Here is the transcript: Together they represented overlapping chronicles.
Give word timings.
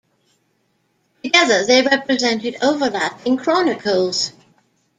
Together 1.23 1.63
they 1.63 1.83
represented 1.83 2.57
overlapping 2.63 3.37
chronicles. 3.37 4.31